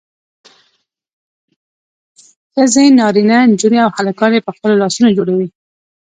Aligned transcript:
ښځې 2.53 2.85
نارینه 2.97 3.37
نجونې 3.51 3.79
او 3.85 3.89
هلکان 3.97 4.31
یې 4.35 4.45
په 4.47 4.51
خپلو 4.55 4.79
لاسونو 4.81 5.15
جوړوي. 5.17 5.47